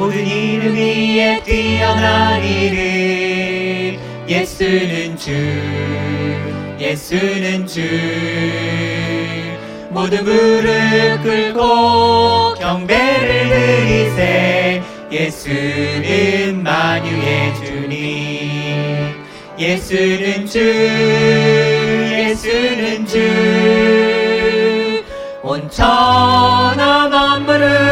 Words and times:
모든 0.00 0.26
이름 0.26 0.74
위에 0.74 1.42
뛰어난 1.44 2.42
이름. 2.42 4.00
예수는 4.26 5.14
주 5.18 5.30
예수는 6.80 7.66
주. 7.66 7.82
모두 9.90 10.22
무릎 10.22 11.22
꿇고 11.22 12.54
경배를 12.54 13.48
드리세. 13.50 14.82
예수는 15.12 16.62
만유의 16.62 17.54
주님. 17.56 19.14
예수는 19.58 20.46
주 20.46 20.60
예수는 22.10 23.04
주 23.06 24.00
온 25.42 25.68
천하 25.68 27.08
만물을 27.08 27.89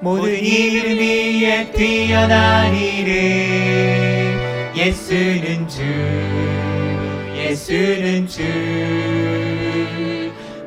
모든 0.00 0.32
이름 0.32 0.96
위에 0.98 1.72
뛰어난 1.72 2.74
이름. 2.74 3.12
예수는 4.76 5.68
주 5.68 5.82
예수는 7.36 8.28
주. 8.28 8.42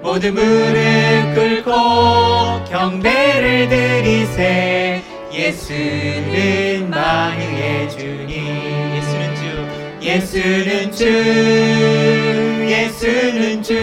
모두 0.01 0.33
무릎 0.33 1.35
꿇고 1.35 2.65
경배를 2.69 3.69
드리세. 3.69 5.01
예수는 5.33 6.89
만유의 6.89 7.89
주님 7.89 8.95
예수는 8.97 9.35
주 9.37 10.05
예수는 10.05 10.91
주 10.91 11.05
예수는 12.69 13.63
주 13.63 13.75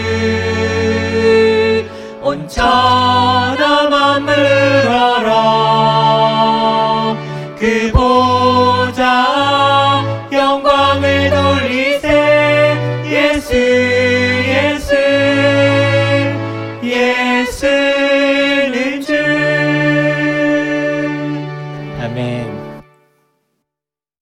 온천하 2.21 3.89
마물어라. 3.89 5.29
그 7.57 7.89
보자 7.93 10.03
영광을 10.31 11.29
돌리세. 11.29 12.77
예수 13.05 13.55
예수 13.55 14.95
예수는 16.83 17.55
주. 19.01 19.13
아멘. 22.01 22.58